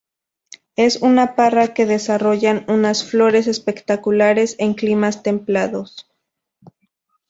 Es 0.75 0.95
una 1.03 1.35
parra 1.35 1.75
que 1.75 1.85
desarrolla 1.85 2.65
unas 2.67 3.03
flores 3.07 3.45
espectaculares 3.45 4.55
en 4.57 4.73
climas 4.73 5.21
templados. 5.21 6.11